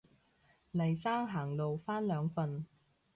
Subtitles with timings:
[0.71, 2.65] 黎生行路返兩份